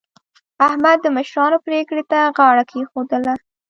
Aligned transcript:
احمد 0.67 0.97
د 1.01 1.07
مشرانو 1.17 1.57
پرېکړې 1.65 2.03
ته 2.11 2.19
غاړه 2.37 2.63
کېښودله. 2.71 3.33